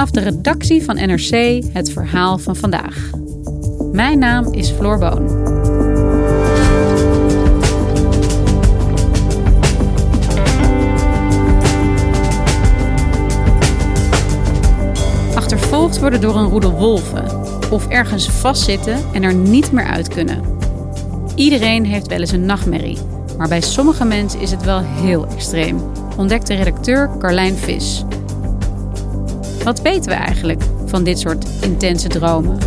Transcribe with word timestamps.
Vanaf 0.00 0.14
de 0.14 0.30
redactie 0.30 0.84
van 0.84 0.94
NRC 0.94 1.62
het 1.72 1.92
verhaal 1.92 2.38
van 2.38 2.56
vandaag. 2.56 3.10
Mijn 3.92 4.18
naam 4.18 4.52
is 4.52 4.70
Floor 4.70 4.98
Boon. 4.98 5.26
Achtervolgd 15.34 15.98
worden 15.98 16.20
door 16.20 16.36
een 16.36 16.48
roedel 16.48 16.72
wolven. 16.72 17.24
Of 17.70 17.88
ergens 17.88 18.30
vastzitten 18.30 18.98
en 19.12 19.22
er 19.22 19.34
niet 19.34 19.72
meer 19.72 19.86
uit 19.86 20.08
kunnen. 20.08 20.42
Iedereen 21.34 21.84
heeft 21.84 22.06
wel 22.06 22.20
eens 22.20 22.32
een 22.32 22.46
nachtmerrie. 22.46 22.98
Maar 23.38 23.48
bij 23.48 23.60
sommige 23.60 24.04
mensen 24.04 24.40
is 24.40 24.50
het 24.50 24.64
wel 24.64 24.80
heel 24.80 25.26
extreem. 25.26 25.80
Ontdekte 26.16 26.54
redacteur 26.54 27.10
Carlijn 27.18 27.56
Vis. 27.56 28.04
Wat 29.64 29.80
weten 29.82 30.10
we 30.10 30.16
eigenlijk 30.16 30.62
van 30.86 31.04
dit 31.04 31.18
soort 31.18 31.48
intense 31.60 32.08
dromen? 32.08 32.58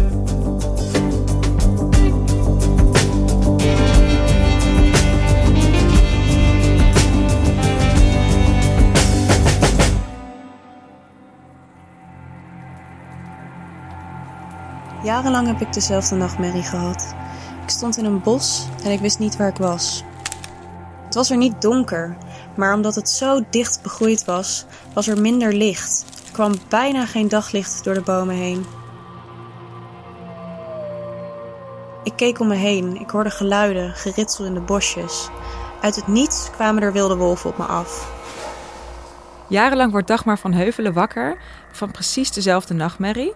Jarenlang 15.03 15.47
heb 15.47 15.61
ik 15.61 15.73
dezelfde 15.73 16.16
nachtmerrie 16.16 16.63
gehad. 16.63 17.16
Ik 17.63 17.69
stond 17.69 17.97
in 17.97 18.05
een 18.05 18.22
bos 18.22 18.66
en 18.83 18.91
ik 18.91 19.00
wist 19.00 19.19
niet 19.19 19.38
waar 19.38 19.47
ik 19.47 19.57
was. 19.57 20.03
Het 21.05 21.16
was 21.16 21.30
er 21.30 21.38
niet 21.38 21.61
donker, 21.61 22.17
maar 22.55 22.75
omdat 22.75 22.95
het 22.95 23.09
zo 23.09 23.41
dicht 23.50 23.81
begroeid 23.81 24.25
was, 24.25 24.66
was 24.94 25.07
er 25.07 25.22
minder 25.22 25.53
licht. 25.53 26.12
Kwam 26.33 26.53
bijna 26.69 27.05
geen 27.05 27.27
daglicht 27.27 27.83
door 27.83 27.93
de 27.93 28.01
bomen 28.01 28.35
heen. 28.35 28.65
Ik 32.03 32.13
keek 32.15 32.39
om 32.39 32.47
me 32.47 32.55
heen, 32.55 32.95
ik 32.95 33.09
hoorde 33.09 33.29
geluiden, 33.29 33.93
geritsel 33.93 34.45
in 34.45 34.53
de 34.53 34.59
bosjes. 34.59 35.29
Uit 35.81 35.95
het 35.95 36.07
niets 36.07 36.49
kwamen 36.51 36.83
er 36.83 36.93
wilde 36.93 37.15
wolven 37.15 37.49
op 37.49 37.57
me 37.57 37.63
af. 37.63 38.11
Jarenlang 39.47 39.91
wordt 39.91 40.07
Dagmar 40.07 40.37
van 40.37 40.53
Heuvelen 40.53 40.93
wakker 40.93 41.38
van 41.72 41.91
precies 41.91 42.31
dezelfde 42.31 42.73
nachtmerrie. 42.73 43.33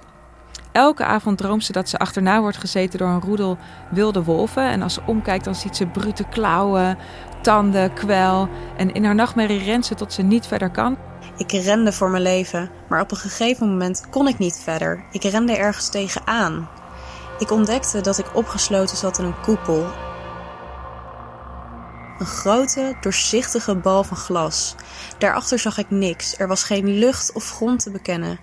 Elke 0.71 1.03
avond 1.03 1.37
droomt 1.37 1.65
ze 1.65 1.71
dat 1.71 1.89
ze 1.89 1.97
achterna 1.97 2.41
wordt 2.41 2.57
gezeten 2.57 2.99
door 2.99 3.07
een 3.07 3.21
roedel 3.21 3.57
wilde 3.89 4.23
wolven. 4.23 4.63
En 4.63 4.81
als 4.81 4.93
ze 4.93 5.01
omkijkt, 5.05 5.45
dan 5.45 5.55
ziet 5.55 5.75
ze 5.75 5.85
brute 5.85 6.23
klauwen, 6.23 6.97
tanden, 7.41 7.93
kwel. 7.93 8.49
En 8.77 8.93
in 8.93 9.05
haar 9.05 9.15
nachtmerrie 9.15 9.63
rent 9.63 9.85
ze 9.85 9.95
tot 9.95 10.13
ze 10.13 10.21
niet 10.21 10.47
verder 10.47 10.69
kan. 10.69 10.97
Ik 11.37 11.51
rende 11.51 11.93
voor 11.93 12.09
mijn 12.09 12.23
leven, 12.23 12.69
maar 12.89 13.01
op 13.01 13.11
een 13.11 13.17
gegeven 13.17 13.69
moment 13.69 14.09
kon 14.09 14.27
ik 14.27 14.37
niet 14.37 14.59
verder. 14.63 15.05
Ik 15.11 15.23
rende 15.23 15.57
ergens 15.57 15.89
tegenaan. 15.89 16.69
Ik 17.39 17.51
ontdekte 17.51 18.01
dat 18.01 18.17
ik 18.17 18.35
opgesloten 18.35 18.97
zat 18.97 19.19
in 19.19 19.25
een 19.25 19.41
koepel. 19.41 19.85
Een 22.19 22.25
grote, 22.25 22.97
doorzichtige 23.01 23.75
bal 23.75 24.03
van 24.03 24.17
glas. 24.17 24.75
Daarachter 25.17 25.59
zag 25.59 25.77
ik 25.77 25.89
niks. 25.89 26.37
Er 26.37 26.47
was 26.47 26.63
geen 26.63 26.87
lucht 26.87 27.31
of 27.33 27.49
grond 27.49 27.83
te 27.83 27.91
bekennen. 27.91 28.39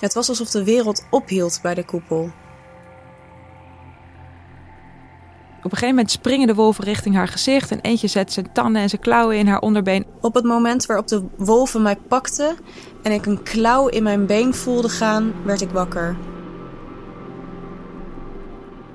Het 0.00 0.14
was 0.14 0.28
alsof 0.28 0.50
de 0.50 0.64
wereld 0.64 1.06
ophield 1.10 1.58
bij 1.62 1.74
de 1.74 1.84
koepel. 1.84 2.32
Op 5.64 5.72
een 5.72 5.78
gegeven 5.78 5.94
moment 5.94 6.10
springen 6.10 6.46
de 6.46 6.54
wolven 6.54 6.84
richting 6.84 7.14
haar 7.14 7.28
gezicht. 7.28 7.70
En 7.70 7.80
eentje 7.80 8.06
zet 8.06 8.32
zijn 8.32 8.52
tanden 8.52 8.82
en 8.82 8.88
zijn 8.88 9.00
klauwen 9.00 9.36
in 9.36 9.46
haar 9.46 9.60
onderbeen. 9.60 10.06
Op 10.20 10.34
het 10.34 10.44
moment 10.44 10.86
waarop 10.86 11.08
de 11.08 11.24
wolven 11.36 11.82
mij 11.82 11.96
pakten 11.96 12.56
en 13.02 13.12
ik 13.12 13.26
een 13.26 13.42
klauw 13.42 13.86
in 13.86 14.02
mijn 14.02 14.26
been 14.26 14.54
voelde 14.54 14.88
gaan, 14.88 15.32
werd 15.44 15.60
ik 15.60 15.70
wakker. 15.70 16.16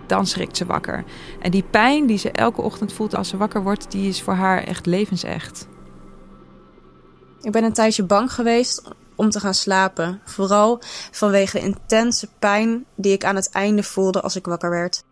Dan 0.08 0.28
schrikt 0.28 0.58
ze 0.58 0.66
wakker. 0.66 1.04
En 1.40 1.52
die 1.52 1.64
pijn 1.64 2.06
die 2.06 2.18
ze 2.18 2.32
elke 2.32 2.62
ochtend 2.62 2.94
voelt 2.94 3.16
als 3.16 3.30
ze 3.30 3.38
wakker 3.38 3.64
wordt, 3.64 3.92
die 3.92 4.10
is 4.10 4.22
voor 4.22 4.34
haar 4.34 4.64
echt 4.64 4.86
levensecht. 4.86 5.68
Ik 7.42 7.52
ben 7.52 7.64
een 7.64 7.74
tijdje 7.74 8.04
bang 8.04 8.34
geweest 8.34 8.82
om 9.16 9.30
te 9.30 9.40
gaan 9.40 9.54
slapen. 9.54 10.22
Vooral 10.26 10.82
vanwege 11.12 11.60
de 11.60 11.66
intense 11.66 12.28
pijn 12.40 12.86
die 12.96 13.14
ik 13.14 13.24
aan 13.24 13.36
het 13.36 13.50
einde 13.50 13.84
voelde 13.84 14.22
als 14.22 14.36
ik 14.36 14.46
wakker 14.46 14.70
werd. 14.70 15.04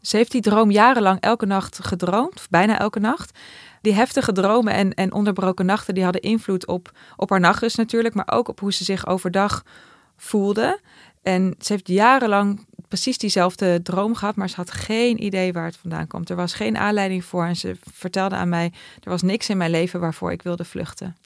Ze 0.00 0.16
heeft 0.16 0.32
die 0.32 0.40
droom 0.40 0.70
jarenlang 0.70 1.20
elke 1.20 1.46
nacht 1.46 1.78
gedroomd, 1.84 2.46
bijna 2.50 2.78
elke 2.78 3.00
nacht. 3.00 3.38
Die 3.80 3.92
heftige 3.92 4.32
dromen 4.32 4.72
en, 4.72 4.94
en 4.94 5.12
onderbroken 5.12 5.66
nachten 5.66 5.94
die 5.94 6.04
hadden 6.04 6.22
invloed 6.22 6.66
op, 6.66 6.90
op 7.16 7.30
haar 7.30 7.40
nachtrust 7.40 7.76
natuurlijk, 7.76 8.14
maar 8.14 8.28
ook 8.32 8.48
op 8.48 8.60
hoe 8.60 8.72
ze 8.72 8.84
zich 8.84 9.06
overdag 9.06 9.62
voelde. 10.16 10.80
En 11.22 11.54
ze 11.58 11.72
heeft 11.72 11.88
jarenlang 11.88 12.66
precies 12.88 13.18
diezelfde 13.18 13.82
droom 13.82 14.14
gehad, 14.14 14.36
maar 14.36 14.48
ze 14.48 14.56
had 14.56 14.70
geen 14.70 15.24
idee 15.24 15.52
waar 15.52 15.64
het 15.64 15.76
vandaan 15.76 16.06
komt. 16.06 16.30
Er 16.30 16.36
was 16.36 16.54
geen 16.54 16.76
aanleiding 16.76 17.24
voor 17.24 17.44
en 17.44 17.56
ze 17.56 17.76
vertelde 17.92 18.34
aan 18.34 18.48
mij, 18.48 18.72
er 19.02 19.10
was 19.10 19.22
niks 19.22 19.48
in 19.48 19.56
mijn 19.56 19.70
leven 19.70 20.00
waarvoor 20.00 20.32
ik 20.32 20.42
wilde 20.42 20.64
vluchten. 20.64 21.16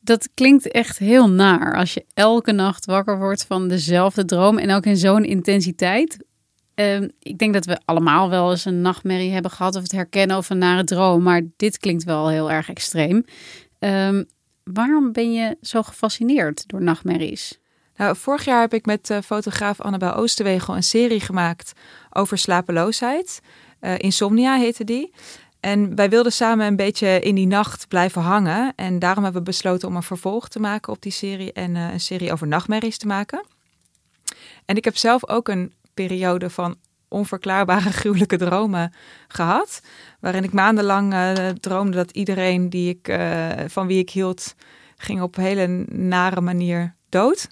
Dat 0.00 0.28
klinkt 0.34 0.70
echt 0.70 0.98
heel 0.98 1.30
naar 1.30 1.76
als 1.76 1.94
je 1.94 2.04
elke 2.14 2.52
nacht 2.52 2.84
wakker 2.84 3.18
wordt 3.18 3.44
van 3.44 3.68
dezelfde 3.68 4.24
droom 4.24 4.58
en 4.58 4.70
ook 4.70 4.86
in 4.86 4.96
zo'n 4.96 5.24
intensiteit. 5.24 6.24
Ehm, 6.76 7.08
ik 7.18 7.38
denk 7.38 7.52
dat 7.52 7.64
we 7.64 7.80
allemaal 7.84 8.30
wel 8.30 8.50
eens 8.50 8.64
een 8.64 8.80
nachtmerrie 8.80 9.32
hebben 9.32 9.50
gehad 9.50 9.76
of 9.76 9.82
het 9.82 9.92
herkennen 9.92 10.36
of 10.36 10.50
een 10.50 10.58
nare 10.58 10.84
droom, 10.84 11.22
maar 11.22 11.42
dit 11.56 11.78
klinkt 11.78 12.04
wel 12.04 12.28
heel 12.28 12.50
erg 12.50 12.68
extreem. 12.68 13.24
Ehm, 13.78 14.24
waarom 14.64 15.12
ben 15.12 15.32
je 15.32 15.56
zo 15.60 15.82
gefascineerd 15.82 16.68
door 16.68 16.82
nachtmerries? 16.82 17.58
Nou, 17.96 18.16
vorig 18.16 18.44
jaar 18.44 18.60
heb 18.60 18.74
ik 18.74 18.86
met 18.86 19.10
uh, 19.10 19.18
fotograaf 19.24 19.80
Annabel 19.80 20.14
Oosterwegel 20.14 20.76
een 20.76 20.82
serie 20.82 21.20
gemaakt 21.20 21.72
over 22.10 22.38
slapeloosheid. 22.38 23.40
Uh, 23.80 23.98
Insomnia 23.98 24.56
heette 24.58 24.84
die. 24.84 25.12
En 25.60 25.94
wij 25.94 26.08
wilden 26.08 26.32
samen 26.32 26.66
een 26.66 26.76
beetje 26.76 27.20
in 27.20 27.34
die 27.34 27.46
nacht 27.46 27.88
blijven 27.88 28.22
hangen. 28.22 28.72
En 28.74 28.98
daarom 28.98 29.24
hebben 29.24 29.42
we 29.42 29.50
besloten 29.50 29.88
om 29.88 29.96
een 29.96 30.02
vervolg 30.02 30.48
te 30.48 30.60
maken 30.60 30.92
op 30.92 31.02
die 31.02 31.12
serie 31.12 31.52
en 31.52 31.74
uh, 31.74 31.92
een 31.92 32.00
serie 32.00 32.32
over 32.32 32.46
nachtmerries 32.46 32.98
te 32.98 33.06
maken. 33.06 33.44
En 34.64 34.76
ik 34.76 34.84
heb 34.84 34.96
zelf 34.96 35.28
ook 35.28 35.48
een 35.48 35.72
periode 35.96 36.50
van 36.50 36.76
onverklaarbare 37.08 37.92
gruwelijke 38.00 38.36
dromen 38.36 38.92
gehad. 39.28 39.80
Waarin 40.20 40.44
ik 40.44 40.52
maandenlang 40.52 41.12
uh, 41.12 41.48
droomde 41.48 41.96
dat 41.96 42.10
iedereen 42.10 42.70
die 42.70 42.88
ik, 42.88 43.08
uh, 43.08 43.48
van 43.66 43.86
wie 43.86 43.98
ik 43.98 44.10
hield, 44.10 44.54
ging 44.96 45.22
op 45.22 45.36
hele 45.36 45.66
nare 45.88 46.40
manier 46.40 46.94
dood. 47.08 47.48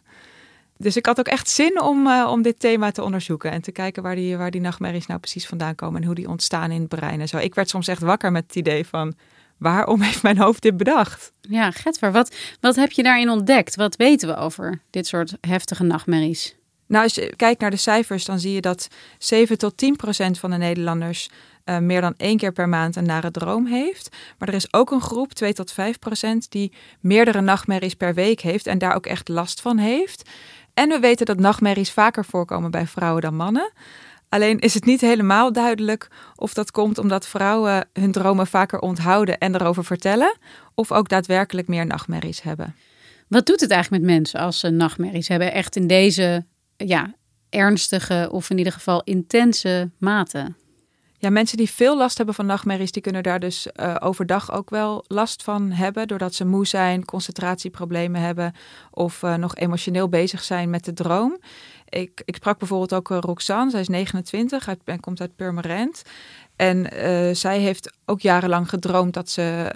Dus 0.77 0.97
ik 0.97 1.07
had 1.07 1.19
ook 1.19 1.29
echt 1.29 1.49
zin 1.49 1.81
om, 1.81 2.07
uh, 2.07 2.29
om 2.31 2.43
dit 2.43 2.61
thema 2.61 2.91
te 2.91 3.03
onderzoeken 3.03 3.51
en 3.51 3.63
te 3.63 3.73
kijken 3.73 4.03
waar 4.03 4.15
die, 4.15 4.37
waar 4.37 4.51
die 4.51 4.61
nachtmerries 4.61 5.07
nou 5.07 5.21
precies 5.21 5.47
vandaan 5.47 5.75
komen 5.75 6.01
en 6.01 6.07
hoe 6.07 6.15
die 6.15 6.29
ontstaan 6.29 6.71
in 6.71 6.81
het 6.81 6.89
brein 6.89 7.21
en 7.21 7.29
zo. 7.29 7.37
Ik 7.37 7.55
werd 7.55 7.69
soms 7.69 7.89
echt 7.89 8.03
wakker 8.03 8.33
met 8.33 8.45
het 8.47 8.57
idee 8.57 8.87
van 8.87 9.15
waarom 9.59 10.01
heeft 10.01 10.23
mijn 10.23 10.39
hoofd 10.39 10.63
dit 10.63 10.77
bedacht? 10.77 11.33
Ja, 11.41 11.71
Getver, 11.71 12.13
wat, 12.13 12.37
wat 12.61 12.77
heb 12.77 12.91
je 12.91 13.03
daarin 13.03 13.31
ontdekt? 13.31 13.77
Wat 13.77 13.97
weten 13.97 14.29
we 14.29 14.37
over 14.37 14.81
dit 14.91 15.07
soort 15.07 15.37
heftige 15.41 15.85
nachtmerries? 15.85 16.57
Nou, 16.87 17.05
als 17.05 17.15
je 17.15 17.37
kijkt 17.37 17.61
naar 17.61 17.71
de 17.71 17.77
cijfers, 17.77 18.25
dan 18.25 18.39
zie 18.39 18.53
je 18.53 18.61
dat 18.61 18.89
7 19.19 19.59
tot 19.59 19.77
10 19.77 19.97
procent 19.97 20.39
van 20.39 20.51
de 20.51 20.57
Nederlanders 20.57 21.31
uh, 21.65 21.79
meer 21.79 22.01
dan 22.01 22.15
één 22.17 22.37
keer 22.37 22.53
per 22.53 22.69
maand 22.69 22.97
een 22.97 23.07
nare 23.07 23.31
droom 23.31 23.67
heeft. 23.67 24.17
Maar 24.39 24.49
er 24.49 24.55
is 24.55 24.73
ook 24.73 24.91
een 24.91 25.01
groep, 25.01 25.33
2 25.33 25.53
tot 25.53 25.73
5 25.73 25.99
procent, 25.99 26.51
die 26.51 26.73
meerdere 27.01 27.41
nachtmerries 27.41 27.95
per 27.95 28.15
week 28.15 28.41
heeft 28.41 28.67
en 28.67 28.79
daar 28.79 28.95
ook 28.95 29.07
echt 29.07 29.29
last 29.29 29.61
van 29.61 29.79
heeft. 29.79 30.31
En 30.75 30.89
we 30.89 30.99
weten 30.99 31.27
dat 31.27 31.39
nachtmerries 31.39 31.91
vaker 31.91 32.25
voorkomen 32.25 32.71
bij 32.71 32.87
vrouwen 32.87 33.23
dan 33.23 33.37
mannen. 33.37 33.73
Alleen 34.29 34.59
is 34.59 34.75
het 34.75 34.85
niet 34.85 35.01
helemaal 35.01 35.53
duidelijk 35.53 36.09
of 36.37 36.55
dat 36.55 36.71
komt 36.71 36.99
omdat 36.99 37.27
vrouwen 37.27 37.89
hun 37.93 38.13
dromen 38.13 38.47
vaker 38.47 38.79
onthouden 38.79 39.39
en 39.39 39.55
erover 39.55 39.85
vertellen, 39.85 40.37
of 40.75 40.93
ook 40.93 41.09
daadwerkelijk 41.09 41.69
meer 41.69 41.87
nachtmerries 41.87 42.43
hebben. 42.43 42.75
Wat 43.29 43.47
doet 43.47 43.61
het 43.61 43.71
eigenlijk 43.71 44.03
met 44.03 44.13
mensen 44.13 44.41
als 44.41 44.59
ze 44.59 44.71
nachtmerries 44.71 45.29
hebben? 45.29 45.53
Echt 45.53 45.77
in 45.77 45.87
deze 45.87 46.45
ja, 46.77 47.15
ernstige 47.49 48.29
of 48.33 48.51
in 48.51 48.59
ieder 48.59 48.73
geval 48.73 49.03
intense 49.03 49.91
mate? 49.99 50.55
Ja, 51.25 51.31
mensen 51.31 51.57
die 51.57 51.71
veel 51.71 51.97
last 51.97 52.17
hebben 52.17 52.35
van 52.35 52.47
nachtmerries, 52.47 52.93
die 52.93 53.03
kunnen 53.03 53.23
daar 53.23 53.41
dus 53.41 53.67
uh, 53.81 53.97
overdag 53.99 54.53
ook 54.53 54.71
wel 54.71 55.05
last 55.07 55.43
van 55.43 55.71
hebben. 55.71 56.09
Doordat 56.09 56.35
ze 56.35 56.45
moe 56.45 56.67
zijn, 56.67 57.05
concentratieproblemen 57.05 58.21
hebben 58.21 58.53
of 58.91 59.23
uh, 59.23 59.35
nog 59.35 59.57
emotioneel 59.57 60.09
bezig 60.09 60.43
zijn 60.43 60.71
met 60.71 60.85
de 60.85 60.93
droom. 60.93 61.39
Ik, 61.89 62.23
ik 62.25 62.35
sprak 62.35 62.59
bijvoorbeeld 62.59 62.95
ook 62.95 63.11
uh, 63.11 63.19
Roxanne, 63.21 63.71
zij 63.71 63.81
is 63.81 63.89
29 63.89 64.69
uit, 64.69 64.81
en 64.85 65.01
komt 65.01 65.21
uit 65.21 65.37
Purmerend. 65.37 66.03
En 66.57 66.87
zij 67.37 67.59
heeft 67.59 67.97
ook 68.05 68.21
jarenlang 68.21 68.69
gedroomd 68.69 69.15
dat 69.15 69.31
ze 69.31 69.71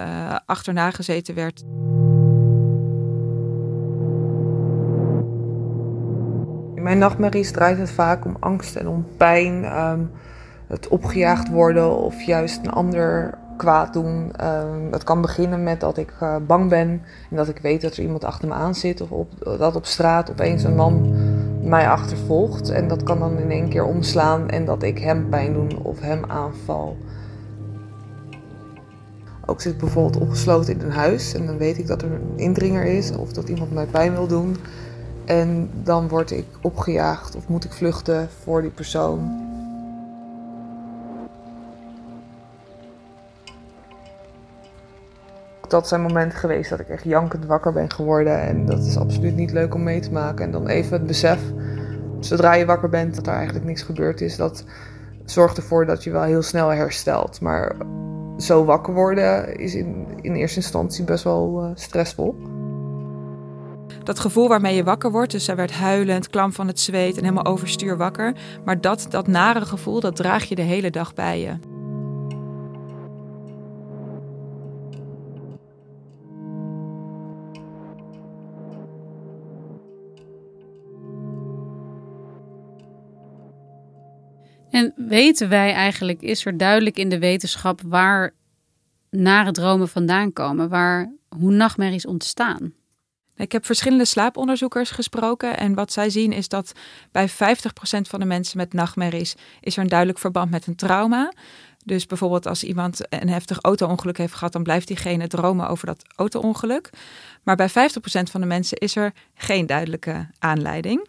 achterna 0.47 0.91
gezeten 0.91 1.35
werd. 1.35 1.63
Mijn 6.89 7.01
nachtmerries 7.01 7.51
draait 7.51 7.79
het 7.79 7.91
vaak 7.91 8.25
om 8.25 8.37
angst 8.41 8.77
en 8.77 8.89
om 8.89 9.07
pijn. 9.17 9.65
Um, 9.79 10.11
het 10.67 10.89
opgejaagd 10.89 11.49
worden 11.49 11.97
of 11.97 12.23
juist 12.23 12.59
een 12.63 12.71
ander 12.71 13.39
kwaad 13.57 13.93
doen. 13.93 14.33
Um, 14.45 14.93
het 14.93 15.05
kan 15.05 15.21
beginnen 15.21 15.63
met 15.63 15.81
dat 15.81 15.97
ik 15.97 16.13
uh, 16.23 16.37
bang 16.47 16.69
ben 16.69 17.03
en 17.31 17.37
dat 17.37 17.49
ik 17.49 17.59
weet 17.59 17.81
dat 17.81 17.97
er 17.97 18.03
iemand 18.03 18.25
achter 18.25 18.49
me 18.49 18.55
aan 18.55 18.75
zit. 18.75 19.01
Of 19.01 19.11
op, 19.11 19.33
dat 19.59 19.77
op 19.77 19.87
straat 19.87 20.31
opeens 20.31 20.65
een 20.65 20.75
man 20.75 21.15
mij 21.63 21.89
achtervolgt. 21.89 22.71
En 22.71 22.89
dat 22.89 23.03
kan 23.03 23.19
dan 23.19 23.39
in 23.39 23.51
één 23.51 23.69
keer 23.69 23.85
omslaan 23.85 24.49
en 24.49 24.65
dat 24.65 24.83
ik 24.83 24.99
hem 24.99 25.29
pijn 25.29 25.53
doe 25.53 25.69
of 25.83 26.01
hem 26.01 26.25
aanval. 26.27 26.97
Ook 29.47 29.61
zit 29.61 29.79
bijvoorbeeld 29.79 30.23
opgesloten 30.23 30.75
in 30.75 30.81
een 30.81 30.93
huis 30.93 31.35
en 31.35 31.47
dan 31.47 31.59
weet 31.59 31.79
ik 31.79 31.87
dat 31.87 32.03
er 32.03 32.13
een 32.13 32.33
indringer 32.37 32.85
is 32.85 33.17
of 33.17 33.33
dat 33.33 33.49
iemand 33.49 33.73
mij 33.73 33.87
pijn 33.87 34.13
wil 34.13 34.27
doen. 34.27 34.57
En 35.29 35.71
dan 35.83 36.09
word 36.09 36.31
ik 36.31 36.47
opgejaagd 36.61 37.37
of 37.37 37.49
moet 37.49 37.65
ik 37.65 37.73
vluchten 37.73 38.29
voor 38.43 38.63
die 38.63 38.71
persoon. 38.71 39.47
dat 45.69 45.89
zijn 45.89 46.03
momenten 46.03 46.39
geweest 46.39 46.71
dat 46.71 46.81
ik 46.81 46.89
echt 46.89 47.05
jankend 47.05 47.45
wakker 47.47 47.73
ben 47.73 47.91
geworden. 47.91 48.41
En 48.41 48.67
dat 48.67 48.85
is 48.85 48.97
absoluut 48.97 49.37
niet 49.37 49.53
leuk 49.53 49.75
om 49.75 49.83
mee 49.83 50.01
te 50.01 50.13
maken. 50.13 50.45
En 50.45 50.51
dan 50.51 50.69
even 50.69 50.93
het 50.93 51.07
besef, 51.07 51.41
zodra 52.21 52.55
je 52.55 52.67
wakker 52.67 52.89
bent, 52.89 53.15
dat 53.15 53.27
er 53.27 53.33
eigenlijk 53.33 53.65
niks 53.65 53.83
gebeurd 53.83 54.21
is. 54.21 54.37
Dat 54.37 54.65
zorgt 55.25 55.57
ervoor 55.57 55.87
dat 55.87 56.05
je 56.05 56.11
wel 56.11 56.23
heel 56.23 56.43
snel 56.43 56.69
herstelt. 56.69 57.41
Maar 57.41 57.77
zo 58.39 58.65
wakker 58.65 58.95
worden 58.95 59.57
is 59.57 59.75
in, 59.75 60.07
in 60.21 60.35
eerste 60.35 60.57
instantie 60.57 61.05
best 61.05 61.25
wel 61.25 61.65
uh, 61.65 61.71
stressvol. 61.75 62.58
Dat 64.09 64.19
gevoel 64.19 64.49
waarmee 64.49 64.75
je 64.75 64.85
wakker 64.85 65.11
wordt, 65.11 65.33
dus 65.33 65.47
hij 65.47 65.57
werd 65.57 65.73
huilend, 65.73 66.31
klam 66.31 66.53
van 66.53 66.67
het 66.67 66.81
zweet 66.81 67.17
en 67.17 67.23
helemaal 67.23 67.45
overstuur 67.45 67.97
wakker. 67.97 68.35
Maar 68.65 68.81
dat, 68.81 69.07
dat 69.11 69.27
nare 69.27 69.65
gevoel, 69.65 70.01
dat 70.01 70.17
draag 70.17 70.45
je 70.45 70.55
de 70.55 70.63
hele 70.63 70.91
dag 70.91 71.15
bij 71.15 71.41
je. 71.41 71.59
En 84.71 84.93
weten 84.97 85.49
wij 85.49 85.73
eigenlijk, 85.73 86.23
is 86.23 86.47
er 86.47 86.57
duidelijk 86.57 86.97
in 86.97 87.09
de 87.09 87.19
wetenschap 87.19 87.81
waar 87.87 88.35
nare 89.11 89.53
dromen 89.53 89.89
vandaan 89.89 90.33
komen, 90.33 90.69
waar, 90.69 91.13
hoe 91.29 91.53
nachtmerries 91.53 92.07
ontstaan? 92.07 92.78
Ik 93.39 93.53
heb 93.53 93.67
verschillende 93.67 94.05
slaaponderzoekers 94.05 94.91
gesproken 94.91 95.57
en 95.57 95.75
wat 95.75 95.93
zij 95.93 96.11
zien 96.11 96.33
is 96.33 96.49
dat 96.49 96.73
bij 97.13 97.31
50% 97.31 97.33
van 98.03 98.21
de 98.21 98.27
mensen 98.27 98.57
met 98.57 98.73
nachtmerries 98.73 99.35
is 99.61 99.77
er 99.77 99.83
een 99.83 99.89
duidelijk 99.89 100.19
verband 100.19 100.51
met 100.51 100.67
een 100.67 100.77
trauma. 100.77 101.33
Dus 101.85 102.07
bijvoorbeeld 102.07 102.47
als 102.47 102.65
iemand 102.65 103.01
een 103.09 103.29
heftig 103.29 103.59
auto-ongeluk 103.61 104.19
heeft 104.19 104.35
gehad, 104.35 104.53
dan 104.53 104.63
blijft 104.63 104.87
diegene 104.87 105.27
dromen 105.27 105.69
over 105.69 105.87
dat 105.87 106.05
auto-ongeluk. 106.17 106.91
Maar 107.43 107.57
bij 107.57 107.71
50% 107.71 107.73
van 108.31 108.41
de 108.41 108.47
mensen 108.47 108.79
is 108.79 108.97
er 108.97 109.13
geen 109.35 109.67
duidelijke 109.67 110.29
aanleiding. 110.39 111.09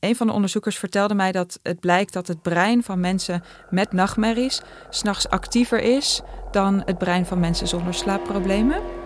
Een 0.00 0.16
van 0.16 0.26
de 0.26 0.32
onderzoekers 0.32 0.78
vertelde 0.78 1.14
mij 1.14 1.32
dat 1.32 1.58
het 1.62 1.80
blijkt 1.80 2.12
dat 2.12 2.26
het 2.26 2.42
brein 2.42 2.82
van 2.82 3.00
mensen 3.00 3.42
met 3.70 3.92
nachtmerries 3.92 4.60
s'nachts 4.90 5.28
actiever 5.28 5.80
is 5.80 6.20
dan 6.50 6.82
het 6.84 6.98
brein 6.98 7.26
van 7.26 7.40
mensen 7.40 7.68
zonder 7.68 7.94
slaapproblemen. 7.94 9.01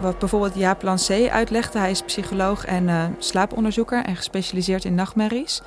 Wat 0.00 0.18
bijvoorbeeld 0.18 0.54
Jaap 0.54 0.82
Lancé 0.82 1.28
uitlegde, 1.30 1.78
hij 1.78 1.90
is 1.90 2.02
psycholoog 2.02 2.64
en 2.64 2.88
uh, 2.88 3.04
slaaponderzoeker 3.18 4.04
en 4.04 4.16
gespecialiseerd 4.16 4.84
in 4.84 4.94
nachtmerries. 4.94 5.62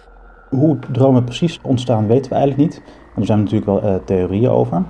Hoe 0.50 0.80
dromen 0.92 1.24
precies 1.24 1.60
ontstaan 1.62 2.08
weten 2.08 2.32
we 2.32 2.38
eigenlijk 2.38 2.70
niet. 2.70 2.82
er 3.16 3.26
zijn 3.26 3.40
natuurlijk 3.40 3.66
wel 3.66 3.84
uh, 3.84 3.96
theorieën 4.06 4.50
over. 4.50 4.84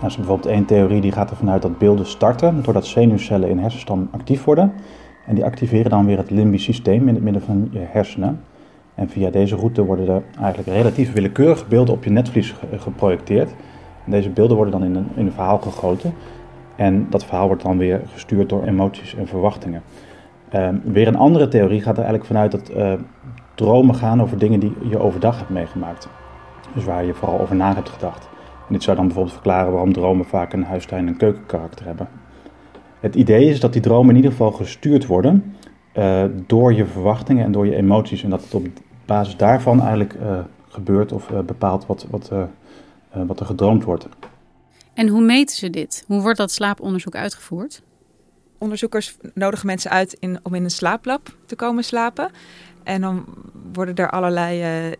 Er 0.00 0.06
is 0.06 0.16
bijvoorbeeld 0.16 0.54
één 0.54 0.64
theorie 0.64 1.00
die 1.00 1.12
gaat 1.12 1.30
ervan 1.30 1.50
uit 1.50 1.62
dat 1.62 1.78
beelden 1.78 2.06
starten 2.06 2.62
doordat 2.62 2.86
zenuwcellen 2.86 3.48
in 3.48 3.58
hersenstam 3.58 4.08
actief 4.12 4.44
worden. 4.44 4.72
En 5.26 5.34
die 5.34 5.44
activeren 5.44 5.90
dan 5.90 6.06
weer 6.06 6.18
het 6.18 6.30
limbisch 6.30 6.64
systeem 6.64 7.08
in 7.08 7.14
het 7.14 7.22
midden 7.22 7.42
van 7.42 7.68
je 7.70 7.78
hersenen. 7.78 8.40
En 8.94 9.08
via 9.08 9.30
deze 9.30 9.56
route 9.56 9.84
worden 9.84 10.08
er 10.08 10.22
eigenlijk 10.38 10.68
relatief 10.68 11.12
willekeurige 11.12 11.64
beelden 11.68 11.94
op 11.94 12.04
je 12.04 12.10
netvlies 12.10 12.54
geprojecteerd. 12.76 13.50
Deze 14.04 14.30
beelden 14.30 14.56
worden 14.56 14.80
dan 14.80 14.84
in 14.84 14.94
een, 14.94 15.08
in 15.14 15.26
een 15.26 15.32
verhaal 15.32 15.58
gegoten. 15.58 16.14
En 16.76 17.06
dat 17.10 17.24
verhaal 17.24 17.46
wordt 17.46 17.62
dan 17.62 17.78
weer 17.78 18.00
gestuurd 18.12 18.48
door 18.48 18.64
emoties 18.64 19.14
en 19.14 19.26
verwachtingen. 19.26 19.82
Um, 20.54 20.80
weer 20.84 21.06
een 21.06 21.16
andere 21.16 21.48
theorie 21.48 21.80
gaat 21.80 21.96
er 21.98 22.04
eigenlijk 22.04 22.24
vanuit 22.24 22.50
dat 22.50 22.70
uh, 22.76 22.92
dromen 23.54 23.94
gaan 23.94 24.22
over 24.22 24.38
dingen 24.38 24.60
die 24.60 24.72
je 24.88 24.98
overdag 24.98 25.38
hebt 25.38 25.50
meegemaakt. 25.50 26.08
Dus 26.74 26.84
waar 26.84 27.04
je 27.04 27.14
vooral 27.14 27.40
over 27.40 27.56
na 27.56 27.74
hebt 27.74 27.88
gedacht. 27.88 28.28
En 28.66 28.72
dit 28.74 28.82
zou 28.82 28.96
dan 28.96 29.04
bijvoorbeeld 29.06 29.34
verklaren 29.34 29.72
waarom 29.72 29.92
dromen 29.92 30.24
vaak 30.24 30.52
een 30.52 30.64
huistuin- 30.64 31.06
en 31.06 31.16
keukenkarakter 31.16 31.86
hebben. 31.86 32.08
Het 33.00 33.14
idee 33.14 33.48
is 33.48 33.60
dat 33.60 33.72
die 33.72 33.82
dromen 33.82 34.10
in 34.10 34.16
ieder 34.16 34.30
geval 34.30 34.52
gestuurd 34.52 35.06
worden 35.06 35.54
uh, 35.94 36.24
door 36.46 36.72
je 36.72 36.86
verwachtingen 36.86 37.44
en 37.44 37.52
door 37.52 37.66
je 37.66 37.76
emoties. 37.76 38.22
En 38.22 38.30
dat 38.30 38.42
het 38.42 38.54
op 38.54 38.66
basis 39.06 39.36
daarvan 39.36 39.80
eigenlijk 39.80 40.14
uh, 40.14 40.38
gebeurt 40.68 41.12
of 41.12 41.30
bepaalt 41.46 41.86
wat, 41.86 42.06
wat, 42.10 42.32
wat 43.26 43.40
er 43.40 43.46
gedroomd 43.46 43.84
wordt. 43.84 44.08
En 44.94 45.08
hoe 45.08 45.20
meten 45.22 45.56
ze 45.56 45.70
dit? 45.70 46.04
Hoe 46.06 46.20
wordt 46.20 46.38
dat 46.38 46.52
slaaponderzoek 46.52 47.14
uitgevoerd? 47.14 47.82
Onderzoekers 48.58 49.16
nodigen 49.34 49.66
mensen 49.66 49.90
uit 49.90 50.16
in, 50.18 50.38
om 50.42 50.54
in 50.54 50.64
een 50.64 50.70
slaaplab 50.70 51.36
te 51.46 51.56
komen 51.56 51.84
slapen. 51.84 52.30
En 52.84 53.00
dan 53.00 53.24
worden 53.72 53.94
er 53.94 54.10
allerlei, 54.10 54.56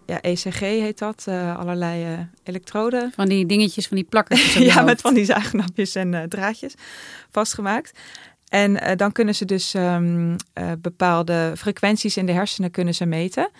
ja, 0.06 0.20
ECG 0.20 0.58
heet 0.58 0.98
dat, 0.98 1.24
allerlei 1.56 2.28
elektroden. 2.44 3.12
Van 3.14 3.28
die 3.28 3.46
dingetjes, 3.46 3.86
van 3.86 3.96
die 3.96 4.06
plakkers. 4.06 4.54
ja, 4.74 4.82
met 4.82 5.00
van 5.00 5.14
die 5.14 5.24
zuignapjes 5.24 5.94
en 5.94 6.26
draadjes 6.28 6.74
vastgemaakt. 7.30 7.98
En 8.48 8.96
dan 8.96 9.12
kunnen 9.12 9.34
ze 9.34 9.44
dus 9.44 9.74
um, 9.74 10.30
uh, 10.30 10.36
bepaalde 10.78 11.52
frequenties 11.56 12.16
in 12.16 12.26
de 12.26 12.32
hersenen 12.32 12.70
kunnen 12.70 12.94
ze 12.94 13.06
meten. 13.06 13.50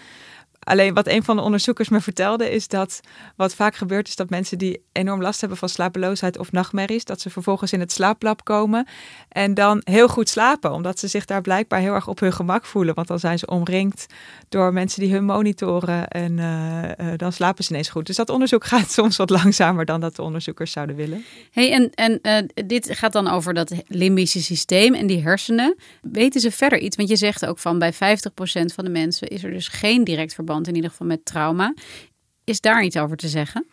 Alleen 0.65 0.95
wat 0.95 1.09
een 1.09 1.25
van 1.25 1.37
de 1.37 1.43
onderzoekers 1.43 1.89
me 1.89 2.01
vertelde 2.01 2.51
is 2.51 2.69
dat 2.69 3.01
wat 3.37 3.55
vaak 3.55 3.75
gebeurt 3.75 4.09
is 4.09 4.17
dat 4.17 4.31
mensen 4.31 4.59
die 4.59 4.83
enorm 4.93 5.23
last 5.23 5.41
hebben 5.41 5.59
van 5.59 5.69
slapeloosheid 5.69 6.39
of 6.39 6.53
nachtmerries, 6.53 7.05
dat 7.05 7.21
ze 7.21 7.31
vervolgens 7.31 7.73
in 7.73 7.81
het 7.81 7.93
slaaplab 7.93 8.45
komen 8.45 8.87
en 9.29 9.55
dan 9.55 9.81
heel 9.85 10.09
goed 10.09 10.29
slapen, 10.29 10.73
omdat 10.73 10.99
ze 10.99 11.09
zich 11.09 11.25
daar 11.25 11.41
blijkbaar 11.41 11.81
heel 11.81 11.95
erg 11.95 12.09
op 12.09 12.21
hun 12.21 12.33
gemak 12.33 12.65
voelen. 12.65 12.95
Want 12.95 13.09
dan 13.09 13.19
zijn 13.19 13.39
ze 13.39 13.47
omringd 13.47 14.07
door 14.49 14.73
mensen 14.73 15.01
die 15.01 15.13
hun 15.13 15.25
monitoren 15.25 16.09
en 16.09 16.39
uh, 16.39 16.83
uh, 16.83 17.13
dan 17.17 17.33
slapen 17.33 17.65
ze 17.65 17.71
ineens 17.71 17.89
goed. 17.89 18.07
Dus 18.07 18.17
dat 18.17 18.31
onderzoek 18.31 18.65
gaat 18.73 18.91
soms 18.91 19.17
wat 19.17 19.31
langzamer 19.31 19.85
dan 19.85 20.01
dat 20.01 20.17
de 20.17 20.23
onderzoekers 20.23 20.73
zouden 20.73 20.97
willen. 20.97 21.25
Hey, 21.51 21.73
en 21.73 21.91
en 21.95 22.19
uh, 22.23 22.67
dit 22.67 22.89
gaat 22.99 23.13
dan 23.13 23.29
over 23.29 23.55
dat 23.55 23.73
limbische 23.87 24.43
systeem 24.43 24.95
en 24.95 25.07
die 25.07 25.23
hersenen. 25.23 25.77
Weten 26.03 26.41
ze 26.41 26.51
verder 26.51 26.79
iets? 26.79 26.97
Want 26.97 27.09
je 27.09 27.17
zegt 27.17 27.47
ook 27.47 27.59
van 27.59 27.79
bij 27.79 27.95
50% 27.95 27.97
van 28.75 28.85
de 28.85 28.91
mensen 28.91 29.29
is 29.29 29.45
er 29.45 29.51
dus 29.51 29.69
geen 29.69 30.05
direct 30.05 30.35
verband 30.35 30.51
in 30.61 30.75
ieder 30.75 30.91
geval 30.91 31.07
met 31.07 31.25
trauma. 31.25 31.75
Is 32.45 32.61
daar 32.61 32.83
iets 32.83 32.97
over 32.97 33.17
te 33.17 33.29
zeggen? 33.29 33.67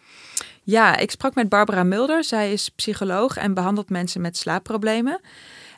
Ja, 0.64 0.98
ik 0.98 1.12
sprak 1.12 1.36
met 1.36 1.50
Barbara 1.50 1.84
Mulder. 1.84 2.24
Zij 2.24 2.52
is 2.52 2.70
psycholoog 2.70 3.38
en 3.38 3.54
behandelt 3.54 3.90
mensen 3.90 4.22
met 4.22 4.38
slaapproblemen. 4.38 5.22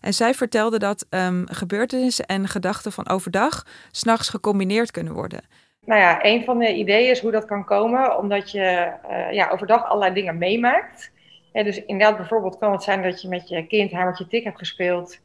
En 0.01 0.13
zij 0.13 0.33
vertelde 0.33 0.79
dat 0.79 1.05
um, 1.09 1.45
gebeurtenissen 1.49 2.25
en 2.25 2.47
gedachten 2.47 2.91
van 2.91 3.09
overdag 3.09 3.65
s'nachts 3.91 4.29
gecombineerd 4.29 4.91
kunnen 4.91 5.13
worden. 5.13 5.41
Nou 5.85 5.99
ja, 6.01 6.25
een 6.25 6.43
van 6.43 6.59
de 6.59 6.73
ideeën 6.75 7.11
is 7.11 7.19
hoe 7.19 7.31
dat 7.31 7.45
kan 7.45 7.65
komen, 7.65 8.17
omdat 8.17 8.51
je 8.51 8.91
uh, 9.09 9.31
ja, 9.31 9.49
overdag 9.49 9.83
allerlei 9.85 10.13
dingen 10.13 10.37
meemaakt. 10.37 11.11
En 11.51 11.63
dus 11.63 11.85
inderdaad, 11.85 12.17
bijvoorbeeld 12.17 12.57
kan 12.57 12.71
het 12.71 12.83
zijn 12.83 13.03
dat 13.03 13.21
je 13.21 13.27
met 13.27 13.49
je 13.49 13.67
kind 13.67 13.91
hamertje 13.91 14.27
tik 14.27 14.43
hebt 14.43 14.57
gespeeld. 14.57 15.19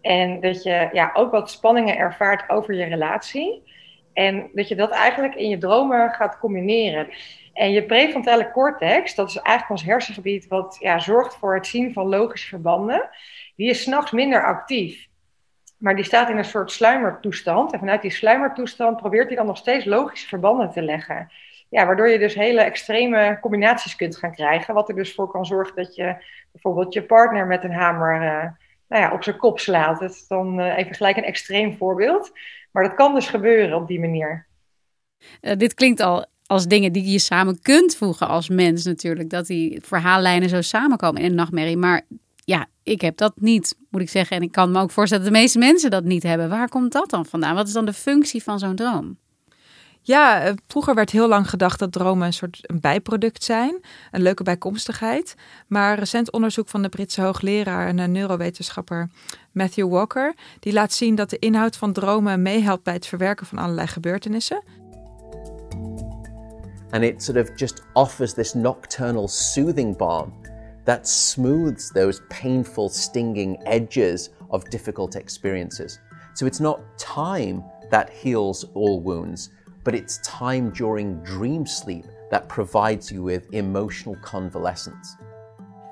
En 0.00 0.40
dat 0.40 0.62
je 0.62 0.88
ja, 0.92 1.10
ook 1.14 1.30
wat 1.30 1.50
spanningen 1.50 1.96
ervaart 1.96 2.48
over 2.48 2.74
je 2.74 2.84
relatie. 2.84 3.62
En 4.12 4.50
dat 4.52 4.68
je 4.68 4.74
dat 4.74 4.90
eigenlijk 4.90 5.34
in 5.34 5.48
je 5.48 5.58
dromen 5.58 6.10
gaat 6.10 6.38
combineren. 6.38 7.08
En 7.52 7.72
je 7.72 7.84
prefrontale 7.84 8.50
cortex, 8.50 9.14
dat 9.14 9.28
is 9.28 9.36
eigenlijk 9.36 9.70
ons 9.70 9.90
hersengebied 9.90 10.46
wat 10.48 10.76
ja, 10.80 10.98
zorgt 10.98 11.36
voor 11.36 11.54
het 11.54 11.66
zien 11.66 11.92
van 11.92 12.08
logische 12.08 12.48
verbanden, 12.48 13.08
die 13.56 13.70
is 13.70 13.82
s'nachts 13.82 14.10
minder 14.10 14.44
actief. 14.44 15.08
Maar 15.78 15.96
die 15.96 16.04
staat 16.04 16.28
in 16.28 16.36
een 16.36 16.44
soort 16.44 16.72
sluimertoestand. 16.72 17.72
En 17.72 17.78
vanuit 17.78 18.02
die 18.02 18.10
sluimertoestand 18.10 18.96
probeert 18.96 19.26
hij 19.26 19.36
dan 19.36 19.46
nog 19.46 19.56
steeds 19.56 19.84
logische 19.84 20.28
verbanden 20.28 20.70
te 20.70 20.82
leggen. 20.82 21.30
Ja, 21.68 21.86
waardoor 21.86 22.08
je 22.08 22.18
dus 22.18 22.34
hele 22.34 22.60
extreme 22.60 23.38
combinaties 23.40 23.96
kunt 23.96 24.16
gaan 24.16 24.34
krijgen. 24.34 24.74
Wat 24.74 24.88
er 24.88 24.94
dus 24.94 25.14
voor 25.14 25.30
kan 25.30 25.46
zorgen 25.46 25.76
dat 25.76 25.94
je 25.94 26.16
bijvoorbeeld 26.52 26.92
je 26.92 27.02
partner 27.02 27.46
met 27.46 27.64
een 27.64 27.72
hamer 27.72 28.22
uh, 28.22 28.50
nou 28.88 29.02
ja, 29.02 29.12
op 29.12 29.22
zijn 29.22 29.36
kop 29.36 29.58
slaat. 29.58 30.00
Dat 30.00 30.10
is 30.10 30.26
dan 30.26 30.60
uh, 30.60 30.78
even 30.78 30.94
gelijk 30.94 31.16
een 31.16 31.24
extreem 31.24 31.76
voorbeeld. 31.76 32.32
Maar 32.70 32.82
dat 32.82 32.94
kan 32.94 33.14
dus 33.14 33.28
gebeuren 33.28 33.76
op 33.76 33.88
die 33.88 34.00
manier. 34.00 34.46
Uh, 35.40 35.56
dit 35.56 35.74
klinkt 35.74 36.00
al 36.00 36.26
als 36.46 36.66
dingen 36.66 36.92
die 36.92 37.12
je 37.12 37.18
samen 37.18 37.60
kunt 37.62 37.96
voegen 37.96 38.28
als 38.28 38.48
mens 38.48 38.84
natuurlijk. 38.84 39.30
Dat 39.30 39.46
die 39.46 39.80
verhaallijnen 39.82 40.48
zo 40.48 40.60
samenkomen 40.60 41.22
in 41.22 41.30
een 41.30 41.34
nachtmerrie. 41.34 41.76
Maar 41.76 42.02
ja, 42.44 42.66
ik 42.82 43.00
heb 43.00 43.16
dat 43.16 43.32
niet, 43.36 43.76
moet 43.90 44.00
ik 44.00 44.10
zeggen. 44.10 44.36
En 44.36 44.42
ik 44.42 44.52
kan 44.52 44.70
me 44.70 44.80
ook 44.80 44.90
voorstellen 44.90 45.24
dat 45.24 45.32
de 45.32 45.38
meeste 45.38 45.58
mensen 45.58 45.90
dat 45.90 46.04
niet 46.04 46.22
hebben. 46.22 46.48
Waar 46.48 46.68
komt 46.68 46.92
dat 46.92 47.10
dan 47.10 47.26
vandaan? 47.26 47.54
Wat 47.54 47.66
is 47.66 47.72
dan 47.72 47.84
de 47.84 47.92
functie 47.92 48.42
van 48.42 48.58
zo'n 48.58 48.74
droom? 48.74 49.18
Ja, 50.02 50.42
eh, 50.42 50.52
vroeger 50.66 50.94
werd 50.94 51.10
heel 51.10 51.28
lang 51.28 51.50
gedacht 51.50 51.78
dat 51.78 51.92
dromen 51.92 52.26
een 52.26 52.32
soort 52.32 52.58
een 52.62 52.80
bijproduct 52.80 53.44
zijn, 53.44 53.80
een 54.10 54.22
leuke 54.22 54.42
bijkomstigheid. 54.42 55.34
Maar 55.66 55.98
recent 55.98 56.32
onderzoek 56.32 56.68
van 56.68 56.82
de 56.82 56.88
Britse 56.88 57.20
hoogleraar 57.22 57.86
en 57.86 57.98
een 57.98 58.12
neurowetenschapper 58.12 59.08
Matthew 59.52 59.88
Walker, 59.88 60.34
die 60.60 60.72
laat 60.72 60.92
zien 60.92 61.14
dat 61.14 61.30
de 61.30 61.38
inhoud 61.38 61.76
van 61.76 61.92
dromen 61.92 62.42
meehelpt 62.42 62.84
bij 62.84 62.94
het 62.94 63.06
verwerken 63.06 63.46
van 63.46 63.58
allerlei 63.58 63.86
gebeurtenissen. 63.86 64.62
And 66.90 67.02
it 67.02 67.22
sort 67.22 67.38
of 67.38 67.58
just 67.58 67.82
offers 67.92 68.34
this 68.34 68.54
nocturnal 68.54 69.28
soothing 69.28 69.96
balm 69.96 70.32
that 70.84 71.08
smooths 71.08 71.90
those 71.92 72.20
painful, 72.28 72.88
stinging 72.88 73.58
edges 73.64 74.30
of 74.48 74.64
difficult 74.64 75.14
experiences. 75.14 76.00
So 76.34 76.46
it's 76.46 76.58
not 76.58 76.80
time 76.96 77.62
that 77.90 78.10
heals 78.10 78.66
all 78.74 79.00
wounds, 79.00 79.50
but 79.82 79.94
it's 79.94 80.38
time 80.38 80.70
during 80.70 81.24
dream 81.24 81.66
sleep 81.66 82.04
that 82.28 82.46
provides 82.46 83.08
you 83.08 83.22
with 83.22 83.46
emotional 83.50 84.18
convalescence. 84.20 85.16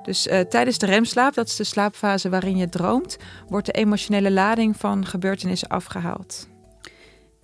Dus 0.03 0.27
uh, 0.27 0.41
tijdens 0.41 0.79
de 0.79 0.87
remslaap, 0.87 1.35
dat 1.35 1.47
is 1.47 1.57
de 1.57 1.65
slaapfase 1.65 2.29
waarin 2.29 2.57
je 2.57 2.69
droomt, 2.69 3.17
wordt 3.49 3.67
de 3.67 3.73
emotionele 3.73 4.31
lading 4.31 4.77
van 4.77 5.07
gebeurtenissen 5.07 5.69
afgehaald. 5.69 6.49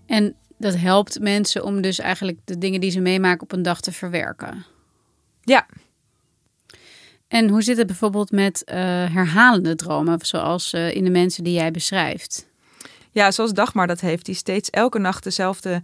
En 0.06 0.36
dat 0.58 0.76
helpt 0.76 1.20
mensen 1.20 1.64
om 1.64 1.80
dus 1.80 1.98
eigenlijk 1.98 2.38
de 2.44 2.58
dingen 2.58 2.80
die 2.80 2.90
ze 2.90 3.00
meemaken 3.00 3.42
op 3.42 3.52
een 3.52 3.62
dag 3.62 3.80
te 3.80 3.92
verwerken. 3.92 4.64
Ja. 5.40 5.66
En 7.28 7.48
hoe 7.48 7.62
zit 7.62 7.76
het 7.76 7.86
bijvoorbeeld 7.86 8.30
met 8.30 8.62
uh, 8.66 8.74
herhalende 9.14 9.74
dromen, 9.74 10.18
zoals 10.22 10.72
uh, 10.72 10.94
in 10.94 11.04
de 11.04 11.10
mensen 11.10 11.44
die 11.44 11.54
jij 11.54 11.70
beschrijft? 11.70 12.48
Ja, 13.10 13.30
zoals 13.30 13.52
Dagmar 13.52 13.86
dat 13.86 14.00
heeft, 14.00 14.26
die 14.26 14.34
steeds 14.34 14.70
elke 14.70 14.98
nacht 14.98 15.24
dezelfde 15.24 15.70
uh, 15.70 15.76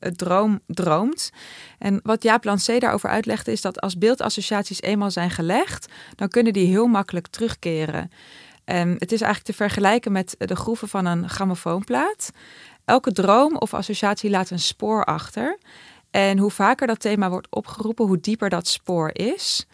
droom 0.00 0.60
droomt. 0.66 1.30
En 1.78 2.00
wat 2.02 2.22
Jaap 2.22 2.44
Lancé 2.44 2.78
daarover 2.78 3.10
uitlegde, 3.10 3.52
is 3.52 3.60
dat 3.60 3.80
als 3.80 3.98
beeldassociaties 3.98 4.82
eenmaal 4.82 5.10
zijn 5.10 5.30
gelegd, 5.30 5.92
dan 6.14 6.28
kunnen 6.28 6.52
die 6.52 6.66
heel 6.66 6.86
makkelijk 6.86 7.26
terugkeren. 7.26 8.10
En 8.64 8.88
het 8.88 9.12
is 9.12 9.20
eigenlijk 9.20 9.44
te 9.44 9.64
vergelijken 9.64 10.12
met 10.12 10.34
de 10.38 10.56
groeven 10.56 10.88
van 10.88 11.06
een 11.06 11.28
grammofoonplaat. 11.28 12.30
Elke 12.84 13.12
droom 13.12 13.56
of 13.56 13.74
associatie 13.74 14.30
laat 14.30 14.50
een 14.50 14.58
spoor 14.58 15.04
achter. 15.04 15.58
En 16.10 16.38
hoe 16.38 16.50
vaker 16.50 16.86
dat 16.86 17.00
thema 17.00 17.30
wordt 17.30 17.46
opgeroepen, 17.50 18.06
hoe 18.06 18.20
dieper 18.20 18.48
dat 18.48 18.66
spoor 18.66 19.10
is. 19.12 19.66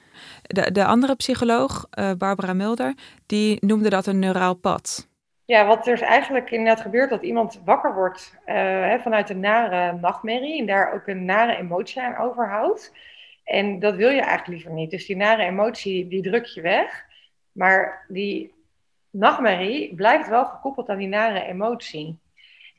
De, 0.43 0.73
de 0.73 0.85
andere 0.85 1.15
psycholoog, 1.15 1.87
uh, 1.99 2.11
Barbara 2.19 2.53
Mulder, 2.53 2.95
die 3.27 3.57
noemde 3.61 3.89
dat 3.89 4.07
een 4.07 4.19
neuraal 4.19 4.55
pad. 4.55 5.09
Ja, 5.47 5.67
wat 5.67 5.87
er 5.87 5.93
is 5.93 6.01
eigenlijk 6.01 6.51
inderdaad 6.51 6.81
gebeurt, 6.81 7.11
dat 7.11 7.23
iemand 7.23 7.61
wakker 7.65 7.95
wordt 7.95 8.39
hè, 8.45 8.99
vanuit 8.99 9.31
een 9.31 9.41
nare 9.41 9.99
nachtmerrie 9.99 10.61
en 10.61 10.67
daar 10.67 10.93
ook 10.93 11.07
een 11.07 11.25
nare 11.25 11.57
emotie 11.57 12.03
aan 12.03 12.17
overhoudt. 12.17 12.93
En 13.45 13.79
dat 13.79 13.95
wil 13.97 14.09
je 14.09 14.21
eigenlijk 14.21 14.49
liever 14.49 14.73
niet. 14.73 14.91
Dus 14.91 15.07
die 15.07 15.17
nare 15.17 15.43
emotie, 15.43 16.09
die 16.09 16.23
druk 16.23 16.45
je 16.45 16.61
weg. 16.61 17.07
Maar 17.53 18.05
die 18.09 18.55
nachtmerrie 19.11 19.95
blijft 19.95 20.29
wel 20.29 20.45
gekoppeld 20.45 20.89
aan 20.89 20.99
die 20.99 21.09
nare 21.09 21.45
emotie. 21.45 22.19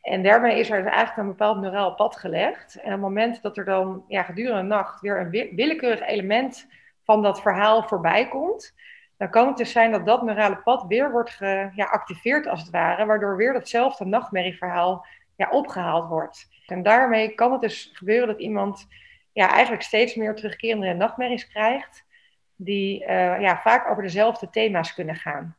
En 0.02 0.24
daarmee 0.24 0.60
is 0.60 0.70
er 0.70 0.84
dus 0.84 0.92
eigenlijk 0.92 1.18
een 1.18 1.36
bepaald 1.36 1.62
neuraal 1.62 1.96
pad 1.96 2.16
gelegd. 2.16 2.76
En 2.76 2.86
op 2.86 2.92
het 2.92 3.00
moment 3.00 3.42
dat 3.42 3.58
er 3.58 3.66
dan 3.66 4.06
ja, 4.08 4.24
gedurende 4.24 4.62
de 4.62 4.68
nacht 4.68 5.02
weer 5.02 5.20
een 5.20 5.56
willekeurig 5.56 6.08
element 6.08 6.68
van 7.04 7.22
dat 7.22 7.42
verhaal 7.42 7.84
voorbij 7.84 8.28
komt, 8.28 8.74
dan 9.18 9.30
kan 9.30 9.48
het 9.48 9.58
dus 9.58 9.72
zijn 9.72 9.92
dat 9.92 10.06
dat 10.06 10.22
neurale 10.22 10.58
pad 10.58 10.86
weer 10.88 11.12
wordt 11.12 11.30
geactiveerd 11.76 12.46
ja, 12.46 12.52
als 12.52 12.62
het 12.62 12.70
ware, 12.70 13.06
waardoor 13.06 13.38
weer 13.38 13.54
datzelfde 13.54 14.06
nachtmerrieverhaal 14.06 15.06
ja, 15.36 15.50
opgehaald 15.50 16.08
wordt. 16.08 16.48
En 16.66 16.84
daarmee 16.84 17.30
kan 17.30 17.52
het 17.52 17.62
dus 17.62 17.90
gebeuren 17.94 18.28
dat 18.28 18.40
iemand 18.40 18.88
ja, 19.34 19.50
eigenlijk 19.50 19.84
steeds 19.84 20.16
meer 20.16 20.36
terugkerende 20.36 20.94
nachtmerries 20.94 21.48
krijgt, 21.48 22.04
die 22.56 23.02
uh, 23.02 23.08
ja, 23.42 23.60
vaak 23.64 23.90
over 23.90 24.04
dezelfde 24.04 24.50
thema's 24.50 24.94
kunnen 24.94 25.16
gaan. 25.16 25.56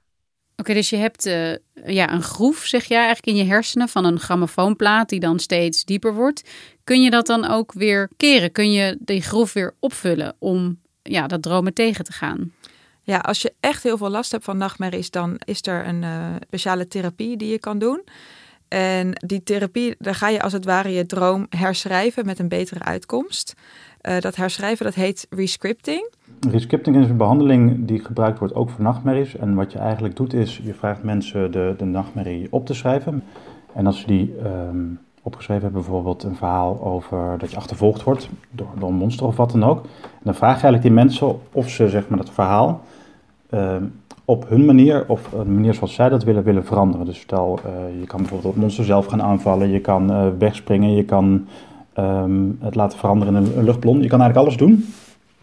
Oké, 0.57 0.75
dus 0.75 0.91
je 0.91 0.97
hebt 0.97 1.27
uh, 1.27 1.57
ja, 1.87 2.13
een 2.13 2.23
groef, 2.23 2.59
zeg 2.59 2.85
jij, 2.85 3.05
eigenlijk 3.05 3.27
in 3.27 3.45
je 3.45 3.51
hersenen 3.51 3.89
van 3.89 4.05
een 4.05 4.19
grammofoonplaat 4.19 5.09
die 5.09 5.21
dan 5.21 5.39
steeds 5.39 5.85
dieper 5.85 6.15
wordt. 6.15 6.51
Kun 6.85 7.03
je 7.03 7.11
dat 7.11 7.27
dan 7.27 7.47
ook 7.47 7.73
weer 7.73 8.11
keren? 8.17 8.53
Kun 8.53 8.73
je 8.73 8.97
die 9.01 9.23
groef 9.23 9.53
weer 9.53 9.75
opvullen 9.81 10.37
om 10.39 10.81
ja, 11.03 11.27
dat 11.27 11.43
dromen 11.43 11.75
tegen 11.75 12.05
te 12.05 12.13
gaan? 12.13 12.53
Ja, 13.07 13.19
als 13.19 13.43
je 13.43 13.55
echt 13.61 13.83
heel 13.83 13.97
veel 13.97 14.11
last 14.11 14.31
hebt 14.33 14.45
van 14.45 14.57
nachtmerries, 14.57 15.11
dan 15.11 15.37
is 15.45 15.67
er 15.67 15.87
een 15.87 16.03
uh, 16.03 16.35
speciale 16.47 16.89
therapie 16.89 17.37
die 17.37 17.51
je 17.51 17.59
kan 17.59 17.79
doen. 17.79 18.05
En 18.69 19.13
die 19.13 19.43
therapie, 19.43 19.95
daar 19.99 20.15
ga 20.15 20.29
je 20.29 20.43
als 20.43 20.53
het 20.53 20.65
ware 20.65 20.93
je 20.93 21.07
droom 21.07 21.47
herschrijven 21.49 22.27
met 22.27 22.39
een 22.39 22.49
betere 22.49 22.85
uitkomst. 22.85 23.55
Uh, 24.03 24.21
dat 24.21 24.37
herschrijven, 24.37 24.85
dat 24.85 24.95
heet 24.95 25.27
rescripting. 25.31 26.11
Rescripting 26.51 26.97
is 26.97 27.09
een 27.09 27.17
behandeling 27.17 27.87
die 27.87 28.05
gebruikt 28.05 28.39
wordt 28.39 28.55
ook 28.55 28.71
voor 28.71 28.83
nachtmerries. 28.83 29.37
En 29.37 29.55
wat 29.55 29.73
je 29.73 29.79
eigenlijk 29.79 30.17
doet 30.17 30.33
is, 30.33 30.61
je 30.63 30.75
vraagt 30.75 31.03
mensen 31.03 31.51
de, 31.51 31.75
de 31.77 31.85
nachtmerrie 31.85 32.47
op 32.51 32.67
te 32.67 32.75
schrijven. 32.75 33.23
En 33.75 33.87
als 33.87 34.01
ze 34.01 34.07
die 34.07 34.35
um, 34.45 35.01
opgeschreven 35.27 35.63
hebben, 35.63 35.83
bijvoorbeeld 35.83 36.23
een 36.23 36.37
verhaal 36.37 36.83
over 36.83 37.39
dat 37.39 37.51
je 37.51 37.57
achtervolgd 37.57 38.03
wordt 38.03 38.29
door, 38.51 38.69
een 38.81 38.95
monster 38.95 39.27
of 39.27 39.37
wat 39.37 39.51
dan 39.51 39.65
ook. 39.65 39.85
dan 40.23 40.35
vraag 40.35 40.57
je 40.57 40.63
eigenlijk 40.63 40.83
die 40.83 40.93
mensen 40.93 41.39
of 41.53 41.69
ze 41.69 41.89
zeg 41.89 42.09
maar, 42.09 42.19
dat 42.19 42.31
verhaal 42.31 42.81
uh, 43.51 43.75
op 44.25 44.49
hun 44.49 44.65
manier 44.65 45.05
of 45.09 45.33
een 45.33 45.55
manier 45.55 45.75
zoals 45.75 45.95
zij 45.95 46.09
dat 46.09 46.25
willen, 46.25 46.43
willen 46.43 46.65
veranderen. 46.65 47.07
Dus 47.07 47.21
stel, 47.21 47.59
uh, 47.67 48.01
je 48.01 48.07
kan 48.07 48.19
bijvoorbeeld 48.21 48.53
het 48.53 48.63
monster 48.63 48.85
zelf 48.85 49.07
gaan 49.07 49.23
aanvallen, 49.23 49.69
je 49.69 49.81
kan 49.81 50.11
uh, 50.11 50.27
wegspringen, 50.39 50.95
je 50.95 51.05
kan 51.05 51.47
um, 51.99 52.59
het 52.61 52.75
laten 52.75 52.99
veranderen 52.99 53.37
in 53.37 53.53
een, 53.57 53.65
luchtballon. 53.65 54.03
Je 54.03 54.09
kan 54.09 54.21
eigenlijk 54.21 54.49
alles 54.49 54.57
doen. 54.69 54.85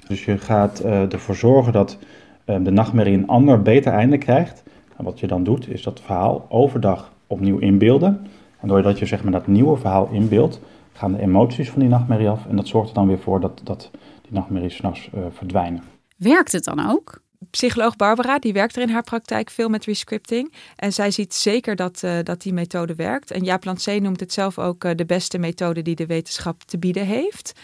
Dus 0.08 0.26
je 0.26 0.38
gaat 0.38 0.82
uh, 0.86 1.14
ervoor 1.14 1.36
zorgen 1.36 1.74
dat 1.74 1.98
de 2.46 2.72
nachtmerrie 2.72 3.18
een 3.18 3.28
ander, 3.28 3.62
beter 3.62 3.94
einde 3.94 4.18
krijgt. 4.18 4.64
En 4.98 5.04
wat 5.04 5.20
je 5.20 5.28
dan 5.28 5.44
doet, 5.44 5.70
is 5.70 5.84
dat 5.84 6.02
verhaal 6.02 6.46
overdag 6.50 7.12
opnieuw 7.28 7.58
inbeelden. 7.58 8.28
En 8.64 8.70
doordat 8.70 9.00
je 9.00 9.06
zeg 9.06 9.24
maar, 9.24 9.32
dat 9.32 9.48
nieuwe 9.48 9.78
verhaal 9.78 10.10
inbeeldt, 10.12 10.60
gaan 10.94 11.12
de 11.12 11.22
emoties 11.22 11.70
van 11.70 11.80
die 11.80 11.90
nachtmerrie 11.90 12.30
af. 12.30 12.46
En 12.46 12.56
dat 12.56 12.68
zorgt 12.68 12.90
er 12.90 12.96
dan 12.96 13.08
weer 13.08 13.20
voor 13.20 13.40
dat, 13.40 13.62
dat 13.64 13.90
die 14.22 14.32
nachtmerries 14.32 14.76
s'nachts 14.76 15.10
uh, 15.16 15.24
verdwijnen. 15.32 15.84
Werkt 16.18 16.52
het 16.52 16.64
dan 16.64 16.90
ook? 16.90 17.22
Psycholoog 17.50 17.96
Barbara, 17.96 18.40
die 18.40 18.54
werkt 18.54 18.76
er 18.76 18.82
in 18.82 18.90
haar 18.90 19.04
praktijk 19.04 19.50
veel 19.50 19.70
met 19.70 19.86
rescripting. 19.86 20.54
En 20.76 20.94
zij 20.94 21.12
ziet 21.12 21.34
zeker 21.34 21.76
dat, 21.76 22.02
uh, 22.06 22.12
dat 22.24 22.42
die 22.42 22.54
methode 22.54 22.96
werkt. 22.96 23.32
En 23.32 23.44
Jaap 23.44 23.66
Lancé 23.66 24.00
noemt 24.00 24.20
het 24.20 24.34
zelf 24.34 24.60
ook 24.60 24.84
uh, 24.84 24.92
de 24.96 25.06
beste 25.06 25.38
methode 25.38 25.82
die 25.82 25.96
de 25.96 26.06
wetenschap 26.06 26.64
te 26.64 26.80
bieden 26.80 27.06
heeft. 27.06 27.60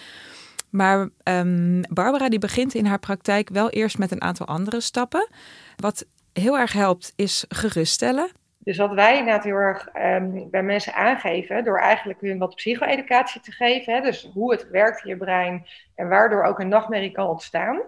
Maar 0.70 1.10
um, 1.24 1.82
Barbara 1.90 2.30
die 2.30 2.40
begint 2.40 2.74
in 2.74 2.86
haar 2.86 3.00
praktijk 3.00 3.50
wel 3.50 3.70
eerst 3.70 3.98
met 3.98 4.12
een 4.12 4.22
aantal 4.22 4.46
andere 4.46 4.82
stappen. 4.82 5.30
Wat 5.76 6.06
heel 6.34 6.58
erg 6.58 6.74
helpt 6.74 7.14
is 7.16 7.46
geruststellen. 7.48 8.32
Dus 8.60 8.78
wat 8.78 8.94
wij 8.94 9.18
inderdaad 9.18 9.44
heel 9.44 9.56
erg 9.56 9.88
um, 9.96 10.50
bij 10.50 10.64
mensen 10.64 10.94
aangeven, 10.94 11.64
door 11.64 11.80
eigenlijk 11.80 12.22
hun 12.22 12.38
wat 12.38 12.56
psycho-educatie 12.56 13.42
te 13.42 13.52
geven, 13.52 13.94
hè, 13.94 14.02
dus 14.02 14.30
hoe 14.34 14.52
het 14.52 14.70
werkt 14.70 15.04
in 15.04 15.10
je 15.10 15.18
brein 15.18 15.68
en 15.96 16.10
waardoor 16.10 16.44
ook 16.44 16.60
een 16.60 16.68
nachtmerrie 16.68 17.12
kan 17.12 17.28
ontstaan, 17.28 17.82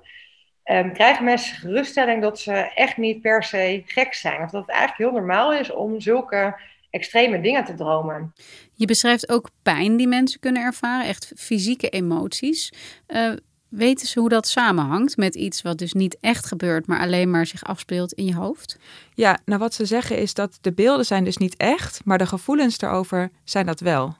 um, 0.65 0.93
krijgen 0.93 1.25
mensen 1.25 1.55
geruststelling 1.55 2.21
dat 2.21 2.39
ze 2.39 2.53
echt 2.75 2.97
niet 2.97 3.21
per 3.21 3.43
se 3.43 3.83
gek 3.85 4.13
zijn. 4.13 4.41
Of 4.41 4.49
dat 4.49 4.61
het 4.61 4.69
eigenlijk 4.69 4.99
heel 4.99 5.19
normaal 5.19 5.53
is 5.53 5.71
om 5.71 5.99
zulke 5.99 6.59
extreme 6.89 7.41
dingen 7.41 7.65
te 7.65 7.73
dromen. 7.73 8.33
Je 8.73 8.85
beschrijft 8.85 9.29
ook 9.29 9.49
pijn 9.63 9.97
die 9.97 10.07
mensen 10.07 10.39
kunnen 10.39 10.63
ervaren, 10.63 11.07
echt 11.07 11.31
fysieke 11.35 11.89
emoties. 11.89 12.73
Uh, 13.07 13.31
weten 13.71 14.07
ze 14.07 14.19
hoe 14.19 14.29
dat 14.29 14.47
samenhangt 14.47 15.17
met 15.17 15.35
iets 15.35 15.61
wat 15.61 15.77
dus 15.77 15.93
niet 15.93 16.17
echt 16.19 16.45
gebeurt, 16.45 16.87
maar 16.87 16.99
alleen 16.99 17.29
maar 17.29 17.45
zich 17.45 17.63
afspeelt 17.63 18.13
in 18.13 18.25
je 18.25 18.35
hoofd? 18.35 18.77
Ja, 19.13 19.39
nou 19.45 19.59
wat 19.59 19.73
ze 19.73 19.85
zeggen 19.85 20.17
is 20.17 20.33
dat 20.33 20.57
de 20.61 20.73
beelden 20.73 21.05
zijn 21.05 21.23
dus 21.23 21.37
niet 21.37 21.57
echt, 21.57 22.01
maar 22.05 22.17
de 22.17 22.25
gevoelens 22.25 22.81
erover 22.81 23.31
zijn 23.43 23.65
dat 23.65 23.79
wel. 23.79 24.15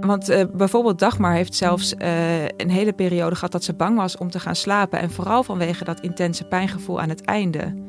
Want 0.00 0.30
uh, 0.30 0.44
bijvoorbeeld 0.52 0.98
Dagmar 0.98 1.32
heeft 1.32 1.54
zelfs 1.54 1.94
uh, 1.94 2.44
een 2.44 2.70
hele 2.70 2.92
periode 2.92 3.34
gehad 3.34 3.52
dat 3.52 3.64
ze 3.64 3.74
bang 3.74 3.96
was 3.96 4.16
om 4.16 4.30
te 4.30 4.40
gaan 4.40 4.56
slapen. 4.56 4.98
En 4.98 5.10
vooral 5.10 5.42
vanwege 5.42 5.84
dat 5.84 6.00
intense 6.00 6.44
pijngevoel 6.44 7.00
aan 7.00 7.08
het 7.08 7.24
einde. 7.24 7.86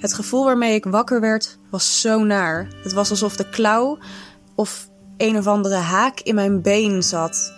Het 0.00 0.14
gevoel 0.14 0.44
waarmee 0.44 0.74
ik 0.74 0.84
wakker 0.84 1.20
werd 1.20 1.58
was 1.70 2.00
zo 2.00 2.24
naar. 2.24 2.68
Het 2.82 2.92
was 2.92 3.10
alsof 3.10 3.36
de 3.36 3.48
klauw 3.48 3.98
of 4.54 4.88
een 5.16 5.36
of 5.36 5.46
andere 5.46 5.74
haak 5.74 6.20
in 6.20 6.34
mijn 6.34 6.62
been 6.62 7.02
zat. 7.02 7.52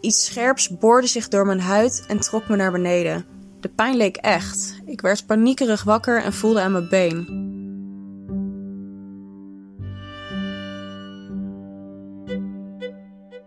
Iets 0.00 0.24
scherps 0.24 0.68
boorde 0.78 1.06
zich 1.06 1.28
door 1.28 1.46
mijn 1.46 1.60
huid 1.60 2.04
en 2.08 2.20
trok 2.20 2.48
me 2.48 2.56
naar 2.56 2.72
beneden. 2.72 3.24
De 3.60 3.68
pijn 3.68 3.96
leek 3.96 4.16
echt. 4.16 4.74
Ik 4.86 5.00
werd 5.00 5.26
paniekerig 5.26 5.82
wakker 5.82 6.22
en 6.22 6.32
voelde 6.32 6.60
aan 6.60 6.72
mijn 6.72 6.88
been. 6.88 7.53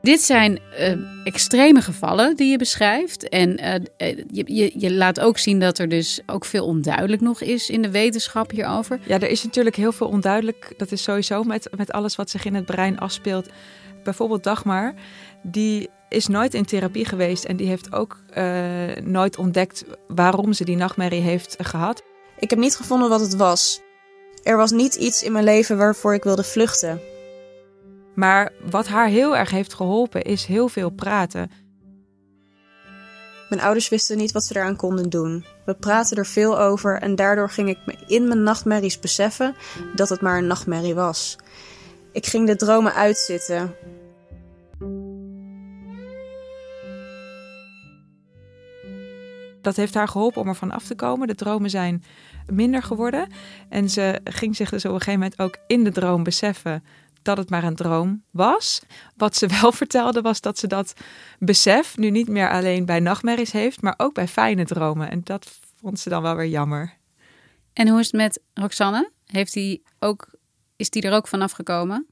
Dit 0.08 0.22
zijn 0.22 0.60
uh, 0.80 0.94
extreme 1.24 1.82
gevallen 1.82 2.36
die 2.36 2.52
je 2.52 2.58
beschrijft. 2.58 3.30
En 3.30 3.50
uh, 3.50 3.74
je, 4.32 4.44
je, 4.46 4.72
je, 4.78 4.94
laat 4.94 5.20
ook 5.20 5.38
zien 5.38 5.60
dat 5.60 5.78
er 5.78 5.90
dus 5.90 6.22
ook 6.26 6.46
veel 6.46 6.66
onduidelijk 6.66 7.22
nog 7.22 7.42
is 7.42 7.70
in 7.70 7.82
de 7.82 7.92
wetenschap 7.92 8.52
hierover. 8.52 9.00
Ja, 9.06 9.20
er 9.20 9.30
is 9.30 9.44
natuurlijk 9.44 9.76
heel 9.76 9.92
veel 9.92 10.08
onduidelijk. 10.08 10.74
Dat 10.78 10.92
is 10.92 11.04
sowieso 11.04 11.44
met, 11.44 11.70
met 11.78 11.92
alles 11.92 12.16
wat 12.16 12.30
zich 12.30 12.46
in 12.46 12.56
het 12.56 12.66
brein 12.66 13.00
afspeelt. 13.00 13.50
Bijvoorbeeld 14.04 14.44
Dagmar, 14.44 14.94
die 15.44 15.90
is 16.10 16.28
nooit 16.28 16.54
in 16.54 16.66
therapie 16.66 17.06
geweest 17.06 17.44
en 17.44 17.56
die 17.56 17.68
heeft 17.68 17.94
ook 17.94 18.20
uh, 18.38 18.96
nooit 19.04 19.38
ontdekt 19.38 19.86
waarom 20.08 20.54
ze 20.54 20.66
die 20.66 20.78
nachtmerrie 20.78 21.22
heeft 21.22 21.56
gehad. 21.62 22.04
Ik 22.40 22.50
heb 22.50 22.60
niet 22.60 22.76
gevonden 22.76 23.10
wat 23.10 23.22
het 23.22 23.36
was. 23.36 23.82
Er 24.44 24.58
was 24.58 24.72
niet 24.72 24.96
iets 24.96 25.24
in 25.24 25.32
mijn 25.32 25.46
leven 25.46 25.78
waarvoor 25.78 26.14
ik 26.14 26.24
wilde 26.24 26.44
vluchten. 26.44 27.02
Maar 28.18 28.52
wat 28.70 28.88
haar 28.88 29.08
heel 29.08 29.38
erg 29.38 29.50
heeft 29.50 29.74
geholpen 29.74 30.22
is 30.22 30.46
heel 30.46 30.70
veel 30.70 30.90
praten. 30.90 31.52
Mijn 33.50 33.62
ouders 33.62 33.90
wisten 33.90 34.18
niet 34.18 34.32
wat 34.32 34.44
ze 34.44 34.56
eraan 34.56 34.76
konden 34.76 35.10
doen. 35.10 35.46
We 35.66 35.74
praten 35.74 36.18
er 36.18 36.26
veel 36.26 36.60
over 36.60 37.02
en 37.02 37.16
daardoor 37.16 37.50
ging 37.50 37.70
ik 37.70 37.78
me 37.86 37.96
in 38.08 38.28
mijn 38.28 38.44
nachtmerries 38.44 39.00
beseffen 39.00 39.56
dat 39.96 40.10
het 40.10 40.22
maar 40.22 40.38
een 40.38 40.48
nachtmerrie 40.48 40.96
was. 40.96 41.36
Ik 42.12 42.26
ging 42.26 42.48
de 42.48 42.56
dromen 42.56 42.94
uitzitten. 42.94 43.76
Dat 49.62 49.76
heeft 49.76 49.94
haar 49.94 50.08
geholpen 50.08 50.42
om 50.42 50.48
ervan 50.48 50.72
af 50.72 50.84
te 50.84 50.96
komen. 50.96 51.28
De 51.28 51.36
dromen 51.36 51.70
zijn 51.70 52.04
minder 52.46 52.84
geworden. 52.84 53.28
En 53.70 53.90
ze 53.90 54.20
ging 54.24 54.56
zich 54.56 54.70
dus 54.70 54.86
op 54.86 54.92
een 54.92 55.02
gegeven 55.02 55.20
moment 55.20 55.40
ook 55.40 55.58
in 55.68 55.84
de 55.84 55.92
droom 55.92 56.24
beseffen 56.24 56.84
dat 57.28 57.38
het 57.38 57.50
maar 57.50 57.64
een 57.64 57.76
droom 57.76 58.24
was. 58.32 58.82
Wat 59.16 59.36
ze 59.36 59.48
wel 59.62 59.72
vertelde 59.72 60.22
was 60.22 60.42
dat 60.42 60.58
ze 60.58 60.68
dat 60.68 60.94
besef 61.40 61.98
nu 61.98 62.10
niet 62.10 62.28
meer 62.28 62.50
alleen 62.50 62.86
bij 62.86 63.00
nachtmerries 63.00 63.52
heeft, 63.52 63.82
maar 63.82 63.94
ook 63.98 64.14
bij 64.14 64.28
fijne 64.28 64.66
dromen. 64.66 65.10
En 65.10 65.22
dat 65.24 65.48
vond 65.82 66.00
ze 66.00 66.10
dan 66.10 66.22
wel 66.22 66.36
weer 66.36 66.48
jammer. 66.48 66.94
En 67.74 67.88
hoe 67.88 68.00
is 68.00 68.06
het 68.06 68.16
met 68.16 68.42
Roxanne? 68.54 69.12
Heeft 69.26 69.54
hij 69.54 69.82
ook, 70.00 70.28
is 70.76 70.90
die 70.90 71.02
er 71.02 71.14
ook 71.14 71.28
vanaf 71.28 71.52
gekomen? 71.52 72.08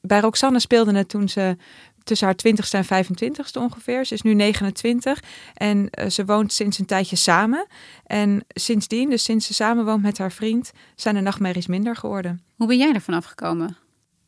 Bij 0.00 0.20
Roxanne 0.20 0.60
speelde 0.60 0.94
het 0.94 1.08
toen 1.08 1.28
ze 1.28 1.56
tussen 2.04 2.26
haar 2.26 2.36
20ste 2.46 2.88
en 2.88 3.06
25ste 3.06 3.60
ongeveer. 3.60 4.04
Ze 4.04 4.14
is 4.14 4.22
nu 4.22 4.34
29 4.34 5.22
en 5.54 5.88
uh, 5.90 6.08
ze 6.08 6.24
woont 6.24 6.52
sinds 6.52 6.78
een 6.78 6.86
tijdje 6.86 7.16
samen. 7.16 7.66
En 8.06 8.44
sindsdien, 8.48 9.10
dus 9.10 9.24
sinds 9.24 9.46
ze 9.46 9.54
samen 9.54 9.84
woont 9.84 10.02
met 10.02 10.18
haar 10.18 10.32
vriend, 10.32 10.72
zijn 10.94 11.14
de 11.14 11.20
nachtmerries 11.20 11.66
minder 11.66 11.96
geworden. 11.96 12.42
Hoe 12.56 12.66
ben 12.66 12.78
jij 12.78 12.92
er 12.92 13.00
vanaf 13.00 13.24
gekomen? 13.24 13.76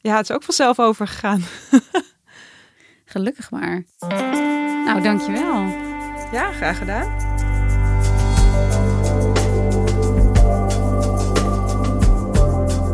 Ja, 0.02 0.16
het 0.16 0.30
is 0.30 0.36
ook 0.36 0.42
vanzelf 0.42 0.78
overgegaan. 0.78 1.42
Gelukkig 3.04 3.50
maar. 3.50 3.84
Nou, 4.84 5.02
dankjewel. 5.02 5.64
Ja, 6.32 6.52
graag 6.52 6.78
gedaan. 6.78 7.28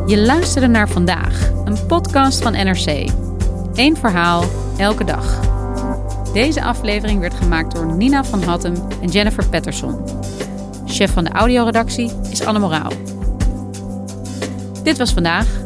Je 0.07 0.18
luisterde 0.18 0.66
naar 0.66 0.88
vandaag, 0.88 1.50
een 1.64 1.87
podcast 1.87 2.42
van 2.42 2.52
NRC. 2.52 3.11
Eén 3.74 3.96
verhaal, 3.96 4.44
elke 4.78 5.04
dag. 5.04 5.40
Deze 6.33 6.62
aflevering 6.62 7.20
werd 7.20 7.35
gemaakt 7.35 7.74
door 7.74 7.94
Nina 7.96 8.24
van 8.24 8.42
Hattem 8.42 8.74
en 9.00 9.09
Jennifer 9.09 9.48
Patterson. 9.48 10.04
Chef 10.87 11.12
van 11.12 11.24
de 11.24 11.30
audioredactie 11.30 12.11
is 12.30 12.44
Anne 12.44 12.59
Moraal. 12.59 12.92
Dit 14.83 14.98
was 14.98 15.12
vandaag. 15.12 15.65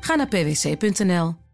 Ga 0.00 0.14
naar 0.14 0.28
pwc.nl. 0.28 1.47